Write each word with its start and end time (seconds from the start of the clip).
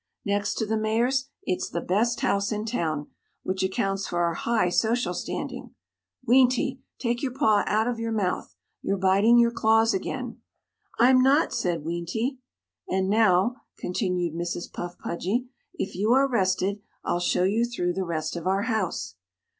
Next 0.25 0.55
to 0.55 0.65
the 0.65 0.79
Mayor's, 0.79 1.29
it's 1.43 1.69
the 1.69 1.79
best 1.79 2.21
house 2.21 2.51
in 2.51 2.65
town, 2.65 3.11
which 3.43 3.61
accounts 3.61 4.07
for 4.07 4.23
our 4.23 4.33
high 4.33 4.69
social 4.69 5.13
standing. 5.13 5.75
Weenty! 6.27 6.79
take 6.97 7.21
your 7.21 7.33
paw 7.33 7.63
out 7.67 7.87
of 7.87 7.99
your 7.99 8.11
mouth. 8.11 8.55
You're 8.81 8.97
biting 8.97 9.37
your 9.37 9.51
claws 9.51 9.93
again." 9.93 10.41
"I'm 10.97 11.21
not!" 11.21 11.53
said 11.53 11.83
Weenty. 11.83 12.39
"And 12.89 13.11
now," 13.11 13.57
continued 13.77 14.33
Mrs. 14.33 14.73
Puff 14.73 14.97
Pudgy, 14.97 15.49
"if 15.75 15.93
you 15.95 16.13
are 16.13 16.27
rested, 16.27 16.81
I'll 17.03 17.19
show 17.19 17.43
you 17.43 17.63
through 17.63 17.93
the 17.93 18.03
rest 18.03 18.35
of 18.35 18.47
our 18.47 18.63
house." 18.63 19.17